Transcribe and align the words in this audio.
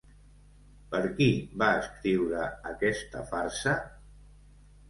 Per 0.93 1.01
qui 1.19 1.27
va 1.63 1.69
escriure 1.83 2.47
aquesta 2.71 3.25
farsa? 3.35 3.77